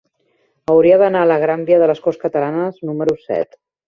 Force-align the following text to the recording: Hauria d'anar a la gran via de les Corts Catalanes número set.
Hauria 0.71 0.95
d'anar 1.01 1.19
a 1.25 1.27
la 1.31 1.37
gran 1.43 1.61
via 1.67 1.77
de 1.83 1.89
les 1.91 2.01
Corts 2.05 2.21
Catalanes 2.23 2.81
número 2.91 3.15
set. 3.27 3.55